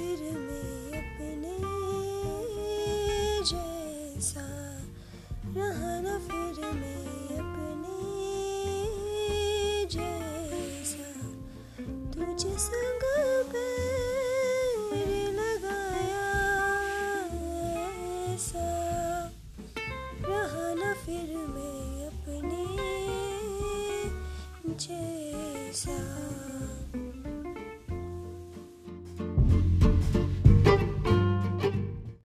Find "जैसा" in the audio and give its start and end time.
3.50-4.44, 9.94-11.10, 24.74-25.98